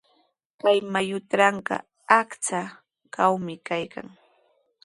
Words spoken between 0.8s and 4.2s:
mayutrawqa achka aqumi kan.